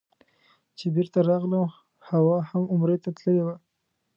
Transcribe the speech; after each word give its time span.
چې 0.77 0.85
بېرته 0.95 1.19
راغلم 1.29 1.63
حوا 2.09 2.37
هم 2.49 2.63
عمرې 2.73 2.97
ته 3.03 3.09
تللې 3.17 3.43
وه. 3.45 3.55